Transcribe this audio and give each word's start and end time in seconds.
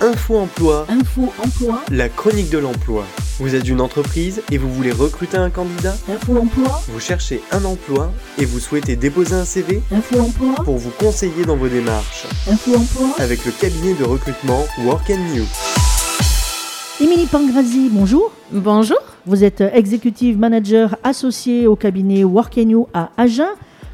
Info 0.00 0.36
Emploi, 0.36 0.86
Info 0.88 1.32
Emploi, 1.44 1.82
la 1.90 2.08
chronique 2.08 2.50
de 2.50 2.58
l'emploi. 2.58 3.04
Vous 3.40 3.56
êtes 3.56 3.68
une 3.68 3.80
entreprise 3.80 4.42
et 4.52 4.56
vous 4.56 4.72
voulez 4.72 4.92
recruter 4.92 5.36
un 5.36 5.50
candidat 5.50 5.94
Info 6.08 6.36
Emploi, 6.38 6.80
Vous 6.88 7.00
cherchez 7.00 7.42
un 7.50 7.64
emploi 7.64 8.12
et 8.38 8.44
vous 8.44 8.60
souhaitez 8.60 8.94
déposer 8.94 9.34
un 9.34 9.44
CV 9.44 9.82
Info 9.90 10.20
Emploi, 10.20 10.54
pour 10.64 10.76
vous 10.76 10.90
conseiller 10.90 11.44
dans 11.44 11.56
vos 11.56 11.66
démarches 11.66 12.26
Info 12.48 12.76
Emploi. 12.76 13.08
avec 13.18 13.44
le 13.44 13.50
cabinet 13.50 13.94
de 13.94 14.04
recrutement 14.04 14.64
Work 14.84 15.10
and 15.10 15.34
New. 15.34 15.44
Émilie 17.00 17.26
Pangrazi, 17.26 17.88
bonjour. 17.90 18.30
Bonjour. 18.52 18.98
Vous 19.26 19.42
êtes 19.42 19.60
executive 19.60 20.38
manager 20.38 20.96
associé 21.02 21.66
au 21.66 21.74
cabinet 21.74 22.22
Work 22.22 22.56
You 22.56 22.86
à 22.94 23.10
Agen. 23.16 23.48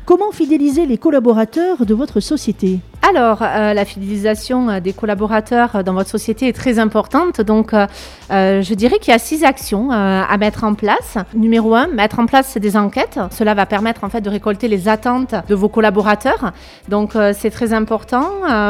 Comment 0.05 0.33
fidéliser 0.33 0.85
les 0.85 0.99
collaborateurs 0.99 1.87
de 1.87 1.95
votre 1.95 2.21
société? 2.21 2.81
Alors, 3.07 3.43
euh, 3.43 3.75
la 3.75 3.85
fidélisation 3.85 4.71
euh, 4.71 4.81
des 4.81 4.95
collaborateurs 4.95 5.77
euh, 5.77 5.83
dans 5.83 5.93
votre 5.93 6.09
société 6.09 6.49
est 6.49 6.55
très 6.55 6.79
importante. 6.79 7.43
Donc, 7.43 7.75
euh, 7.75 7.87
euh, 8.31 8.63
je 8.63 8.73
dirais 8.73 8.99
qu'il 8.99 9.13
y 9.13 9.15
a 9.15 9.19
six 9.19 9.45
actions 9.45 9.91
à 9.91 10.37
mettre 10.39 10.65
en 10.65 10.73
place. 10.73 11.19
Numéro 11.35 11.75
un, 11.75 11.87
mettre 11.89 12.19
en 12.19 12.25
place 12.25 12.57
des 12.57 12.77
enquêtes. 12.79 13.21
Cela 13.31 13.53
va 13.53 13.67
permettre 13.67 14.05
en 14.05 14.09
fait 14.09 14.23
de 14.23 14.31
récolter 14.31 14.69
les 14.69 14.89
attentes 14.89 15.35
de 15.49 15.55
vos 15.55 15.69
collaborateurs. 15.69 16.53
Donc, 16.89 17.13
c'est 17.35 17.51
très 17.51 17.73
important. 17.73 18.25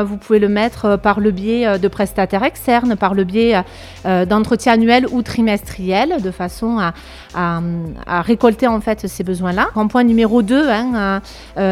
Vous 0.04 0.16
pouvez 0.16 0.38
le 0.38 0.48
mettre 0.48 0.96
par 0.96 1.20
le 1.20 1.30
biais 1.30 1.78
de 1.78 1.88
prestataires 1.88 2.42
externes, 2.42 2.96
par 2.96 3.14
le 3.14 3.24
biais 3.24 3.62
d'entretiens 4.04 4.74
annuels 4.74 5.06
ou 5.10 5.22
trimestriels, 5.22 6.20
de 6.20 6.30
façon 6.30 6.78
à, 6.78 6.94
à, 7.34 7.60
à 8.06 8.22
récolter 8.22 8.66
en 8.66 8.80
fait 8.80 9.06
ces 9.06 9.24
besoins-là. 9.24 9.68
En 9.74 9.88
point 9.88 10.04
numéro 10.04 10.42
2, 10.42 10.68
hein, 10.68 11.20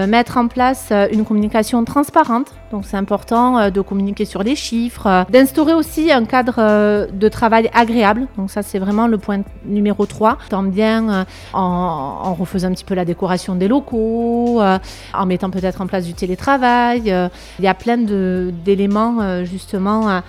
mettre 0.07 0.37
en 0.37 0.49
place 0.49 0.93
une 1.11 1.25
communication 1.25 1.85
transparente. 1.85 2.52
Donc 2.73 2.85
c'est 2.87 2.97
important 2.97 3.59
euh, 3.59 3.71
de 3.71 3.81
communiquer 3.83 4.25
sur 4.25 4.43
les 4.43 4.57
chiffres, 4.57 5.07
euh, 5.07 5.25
d'instaurer 5.29 5.75
aussi 5.75 6.11
un 6.11 6.25
cadre 6.25 6.55
euh, 6.59 7.07
de 7.13 7.29
travail 7.29 7.71
agréable. 7.75 8.27
Donc 8.39 8.51
ça 8.51 8.63
c'est 8.63 8.79
vraiment 8.79 9.07
le 9.07 9.19
point 9.19 9.43
numéro 9.67 10.07
3. 10.07 10.39
Tant 10.49 10.63
bien 10.63 11.27
en, 11.53 11.61
en 11.61 12.35
refaisant 12.35 12.69
un 12.69 12.73
petit 12.73 12.85
peu 12.85 12.95
la 12.95 13.05
décoration 13.05 13.55
des 13.55 13.69
locaux, 13.69 14.63
en 14.63 15.27
mettant 15.27 15.51
peut-être 15.51 15.83
en 15.83 15.87
place 15.87 16.07
du 16.07 16.15
télétravail. 16.15 17.03
il 17.59 17.65
y 17.65 17.69
a 17.69 17.75
plein 17.75 17.99
d'éléments 17.99 19.45
justement 19.45 20.23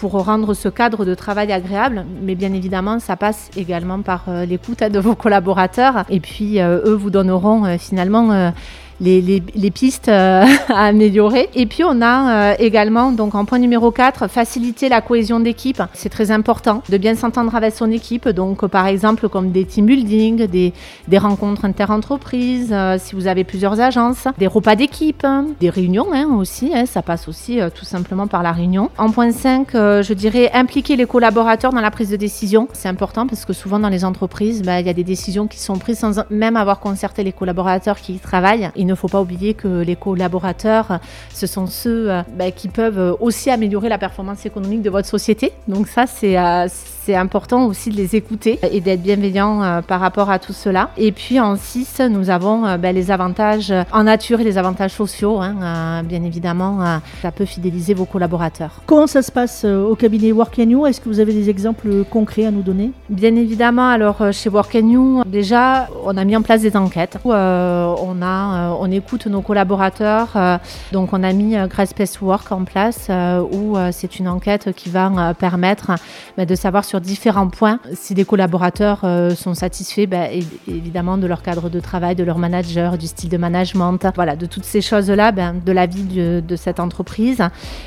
pour 0.00 0.12
rendre 0.24 0.54
ce 0.54 0.68
cadre 0.68 1.04
de 1.04 1.14
travail 1.14 1.52
agréable. 1.52 2.04
Mais 2.22 2.34
bien 2.34 2.52
évidemment, 2.52 2.98
ça 2.98 3.16
passe 3.16 3.50
également 3.56 4.00
par 4.00 4.24
l'écoute 4.48 4.82
hein, 4.82 4.88
de 4.88 4.98
vos 4.98 5.14
collaborateurs. 5.14 6.04
Et 6.08 6.20
puis, 6.20 6.60
eux 6.60 6.98
vous 6.98 7.10
donneront 7.10 7.78
finalement 7.78 8.52
les, 9.00 9.70
pistes 9.70 10.08
euh, 10.08 10.44
à 10.68 10.86
améliorer. 10.86 11.48
Et 11.54 11.66
puis, 11.66 11.84
on 11.84 12.00
a 12.02 12.52
euh, 12.52 12.54
également, 12.58 13.12
donc 13.12 13.34
en 13.34 13.44
point 13.44 13.58
numéro 13.58 13.90
4, 13.90 14.28
faciliter 14.28 14.88
la 14.88 15.00
cohésion 15.00 15.40
d'équipe. 15.40 15.82
C'est 15.92 16.08
très 16.08 16.30
important 16.30 16.82
de 16.88 16.96
bien 16.96 17.14
s'entendre 17.14 17.54
avec 17.54 17.74
son 17.74 17.90
équipe. 17.90 18.28
Donc, 18.28 18.66
par 18.66 18.86
exemple, 18.86 19.28
comme 19.28 19.52
des 19.52 19.64
team 19.64 19.86
building, 19.86 20.46
des, 20.46 20.72
rencontres 21.18 21.64
interentreprises, 21.64 22.70
euh, 22.72 22.96
si 22.98 23.14
vous 23.14 23.26
avez 23.26 23.44
plusieurs 23.44 23.80
agences, 23.80 24.28
des 24.38 24.46
repas 24.46 24.76
d'équipe, 24.76 25.24
hein, 25.24 25.46
des 25.60 25.70
réunions 25.70 26.08
hein, 26.12 26.28
aussi. 26.38 26.70
hein, 26.74 26.86
ça 26.86 27.02
passe 27.02 27.28
aussi 27.28 27.58
tout 27.74 27.84
simplement 27.84 28.26
par 28.26 28.42
la 28.42 28.52
réunion. 28.52 28.90
En 28.98 29.10
point 29.10 29.32
5, 29.32 29.74
euh, 29.74 30.02
je 30.02 30.12
dirais 30.14 30.50
impliquer 30.54 30.96
les 30.96 31.06
collaborateurs 31.06 31.72
dans 31.72 31.80
la 31.80 31.90
prise 31.90 32.10
de 32.10 32.16
décision. 32.16 32.68
C'est 32.72 32.88
important 32.88 33.26
parce 33.26 33.44
que 33.44 33.52
souvent 33.52 33.78
dans 33.78 33.88
les 33.88 34.04
entreprises, 34.04 34.62
bah, 34.62 34.80
il 34.80 34.86
y 34.86 34.90
a 34.90 34.92
des 34.92 35.04
décisions 35.04 35.46
qui 35.46 35.58
sont 35.58 35.78
prises 35.78 35.98
sans 35.98 36.24
même 36.30 36.56
avoir 36.56 36.80
concerté 36.80 37.24
les 37.24 37.32
collaborateurs 37.32 37.98
qui 37.98 38.14
y 38.14 38.18
travaillent. 38.18 38.70
Il 38.76 38.86
ne 38.88 38.94
faut 38.94 39.08
pas 39.08 39.20
oublier 39.20 39.54
que 39.54 39.82
les 39.82 39.94
collaborateurs, 39.94 40.98
ce 41.32 41.46
sont 41.46 41.66
ceux 41.66 42.10
euh, 42.10 42.22
bah, 42.36 42.50
qui 42.50 42.68
peuvent 42.68 42.98
euh, 42.98 43.14
aussi 43.20 43.50
améliorer 43.50 43.88
la 43.88 43.98
performance 43.98 44.44
économique 44.46 44.82
de 44.82 44.90
votre 44.90 45.06
société. 45.06 45.52
Donc 45.68 45.86
ça, 45.86 46.06
c'est 46.06 46.38
euh, 46.38 46.66
c'est 47.08 47.16
important 47.16 47.64
aussi 47.64 47.88
de 47.88 47.96
les 47.96 48.16
écouter 48.16 48.58
et 48.70 48.82
d'être 48.82 49.00
bienveillant 49.00 49.62
euh, 49.62 49.80
par 49.80 49.98
rapport 49.98 50.28
à 50.28 50.38
tout 50.38 50.52
cela. 50.52 50.90
Et 50.98 51.10
puis 51.10 51.40
en 51.40 51.56
6, 51.56 52.02
nous 52.10 52.28
avons 52.28 52.66
euh, 52.66 52.76
bah, 52.76 52.92
les 52.92 53.10
avantages 53.10 53.72
en 53.92 54.02
nature 54.02 54.40
et 54.40 54.44
les 54.44 54.58
avantages 54.58 54.90
sociaux. 54.92 55.40
hein. 55.40 55.54
Euh, 55.62 56.02
bien 56.02 56.22
évidemment, 56.22 56.82
euh, 56.82 56.98
ça 57.22 57.32
peut 57.32 57.46
fidéliser 57.46 57.94
vos 57.94 58.04
collaborateurs. 58.04 58.72
Comment 58.84 59.06
ça 59.06 59.22
se 59.22 59.32
passe 59.32 59.62
euh, 59.64 59.86
au 59.86 59.94
cabinet 59.94 60.32
Work 60.32 60.58
You? 60.58 60.86
Est-ce 60.86 61.00
que 61.00 61.08
vous 61.08 61.18
avez 61.18 61.32
des 61.32 61.48
exemples 61.48 62.04
concrets 62.10 62.44
à 62.44 62.50
nous 62.50 62.60
donner? 62.60 62.90
Bien 63.08 63.34
évidemment, 63.36 63.88
alors 63.88 64.20
euh, 64.20 64.30
chez 64.32 64.50
Work 64.50 64.74
You, 64.74 65.22
déjà, 65.24 65.88
on 66.04 66.14
a 66.18 66.24
mis 66.26 66.36
en 66.36 66.42
place 66.42 66.60
des 66.60 66.76
enquêtes. 66.76 67.16
où, 67.24 67.32
euh, 67.32 67.94
on, 68.02 68.20
a, 68.20 68.26
euh, 68.72 68.74
on 68.80 68.90
écoute 68.90 69.26
nos 69.28 69.40
collaborateurs. 69.40 70.28
euh, 70.36 70.58
donc, 70.92 71.14
on 71.14 71.22
a 71.22 71.32
mis 71.32 71.56
euh, 71.56 71.68
Great 71.68 71.88
Space 71.88 72.20
Work 72.20 72.52
en 72.52 72.64
place, 72.64 73.06
euh, 73.08 73.40
où 73.50 73.78
euh, 73.78 73.88
c'est 73.92 74.18
une 74.18 74.28
enquête 74.28 74.72
qui 74.76 74.90
va 74.90 75.06
euh, 75.06 75.32
permettre 75.32 75.92
bah, 76.36 76.44
de 76.44 76.54
savoir 76.54 76.84
sur 76.84 76.97
différents 77.00 77.48
points 77.48 77.80
si 77.94 78.14
les 78.14 78.24
collaborateurs 78.24 79.00
euh, 79.04 79.34
sont 79.34 79.54
satisfaits, 79.54 80.08
é- 80.12 80.44
évidemment, 80.66 81.18
de 81.18 81.26
leur 81.26 81.42
cadre 81.42 81.68
de 81.68 81.80
travail, 81.80 82.14
de 82.14 82.24
leur 82.24 82.38
manager, 82.38 82.98
du 82.98 83.06
style 83.06 83.30
de 83.30 83.36
management, 83.36 83.98
voilà, 84.14 84.36
de 84.36 84.46
toutes 84.46 84.64
ces 84.64 84.80
choses-là, 84.80 85.32
ben, 85.32 85.54
de 85.64 85.72
la 85.72 85.86
vie 85.86 86.04
de, 86.04 86.56
cette 86.56 86.80
entreprise. 86.80 87.42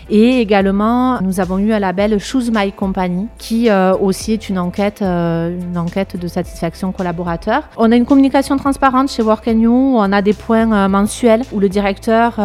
Et 0.09 0.39
également, 0.39 1.19
nous 1.21 1.39
avons 1.39 1.57
eu 1.57 1.73
un 1.73 1.79
label 1.79 2.19
Choose 2.19 2.51
My 2.53 2.71
Company, 2.71 3.27
qui 3.37 3.69
euh, 3.69 3.93
aussi 3.97 4.31
est 4.33 4.49
une 4.49 4.59
enquête, 4.59 5.01
euh, 5.01 5.59
une 5.59 5.77
enquête 5.77 6.17
de 6.17 6.27
satisfaction 6.27 6.91
collaborateur. 6.91 7.63
On 7.77 7.91
a 7.91 7.95
une 7.95 8.05
communication 8.05 8.55
transparente 8.57 9.11
chez 9.11 9.23
Work 9.23 9.47
You, 9.47 9.95
on 9.97 10.11
a 10.11 10.21
des 10.21 10.33
points 10.33 10.87
mensuels 10.87 11.43
où 11.51 11.59
le 11.59 11.67
directeur 11.67 12.39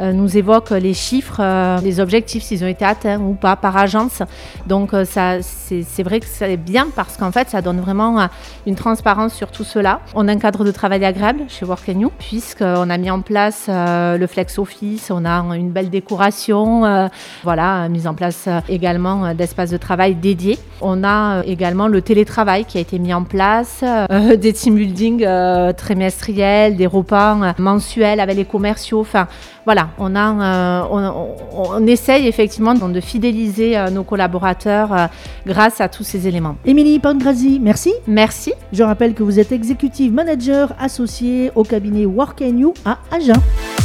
nous 0.00 0.36
évoque 0.36 0.70
les 0.70 0.94
chiffres, 0.94 1.40
les 1.82 2.00
objectifs, 2.00 2.42
s'ils 2.42 2.62
ont 2.64 2.68
été 2.68 2.84
atteints 2.84 3.20
ou 3.20 3.34
pas 3.34 3.56
par 3.56 3.76
agence. 3.76 4.22
Donc 4.66 4.90
ça, 5.04 5.38
c'est 5.40 6.01
c'est 6.02 6.08
vrai 6.08 6.18
que 6.18 6.26
c'est 6.28 6.56
bien 6.56 6.88
parce 6.96 7.16
qu'en 7.16 7.30
fait, 7.30 7.48
ça 7.48 7.62
donne 7.62 7.78
vraiment 7.80 8.18
euh, 8.20 8.26
une 8.66 8.74
transparence 8.74 9.34
sur 9.34 9.52
tout 9.52 9.62
cela. 9.62 10.00
On 10.16 10.26
a 10.26 10.32
un 10.32 10.38
cadre 10.38 10.64
de 10.64 10.72
travail 10.72 11.04
agréable 11.04 11.44
chez 11.46 11.64
Work 11.64 11.86
You, 11.86 12.10
puisqu'on 12.18 12.90
a 12.90 12.98
mis 12.98 13.08
en 13.08 13.20
place 13.20 13.66
euh, 13.68 14.18
le 14.18 14.26
Flex 14.26 14.58
Office, 14.58 15.12
on 15.12 15.24
a 15.24 15.38
une 15.56 15.70
belle 15.70 15.90
décoration, 15.90 16.84
euh, 16.84 17.06
voilà, 17.44 17.88
mise 17.88 18.08
en 18.08 18.14
place 18.14 18.46
euh, 18.48 18.58
également 18.68 19.26
euh, 19.26 19.34
d'espaces 19.34 19.70
de 19.70 19.76
travail 19.76 20.16
dédiés. 20.16 20.58
On 20.80 21.04
a 21.04 21.36
euh, 21.36 21.42
également 21.46 21.86
le 21.86 22.02
télétravail 22.02 22.64
qui 22.64 22.78
a 22.78 22.80
été 22.80 22.98
mis 22.98 23.14
en 23.14 23.22
place, 23.22 23.84
euh, 23.84 24.34
des 24.36 24.52
team 24.52 24.74
building 24.74 25.22
euh, 25.24 25.72
trimestriels, 25.72 26.74
des 26.76 26.88
repas 26.88 27.36
euh, 27.40 27.52
mensuels 27.58 28.18
avec 28.18 28.36
les 28.36 28.44
commerciaux. 28.44 29.02
Enfin, 29.02 29.28
voilà, 29.66 29.90
on, 29.98 30.16
a, 30.16 30.32
euh, 30.32 30.82
on, 30.90 30.98
on- 31.04 31.82
on 31.82 31.86
essaye 31.86 32.26
effectivement 32.26 32.74
de 32.74 33.00
fidéliser 33.00 33.78
euh, 33.78 33.88
nos 33.90 34.02
collaborateurs 34.02 34.92
euh, 34.92 35.06
grâce 35.46 35.80
tous 35.88 36.04
ces 36.04 36.26
éléments. 36.28 36.56
Émilie 36.64 36.98
Pangrazi, 36.98 37.58
merci. 37.60 37.92
Merci. 38.06 38.52
Je 38.72 38.82
rappelle 38.82 39.14
que 39.14 39.22
vous 39.22 39.38
êtes 39.38 39.52
executive 39.52 40.12
manager 40.12 40.74
associé 40.78 41.50
au 41.54 41.64
cabinet 41.64 42.06
Work 42.06 42.40
You 42.40 42.72
à 42.84 42.98
Agen. 43.10 43.34